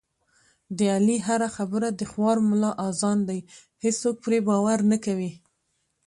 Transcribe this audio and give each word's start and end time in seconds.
د 0.77 0.79
علي 0.95 1.17
هره 1.27 1.49
خبره 1.55 1.87
د 1.99 2.01
خوار 2.11 2.37
ملا 2.49 2.71
اذان 2.87 3.19
دی، 3.29 3.39
هېڅوک 3.83 4.15
پرې 4.25 4.39
باور 4.47 4.79
نه 4.91 4.97
کوي. 5.05 5.31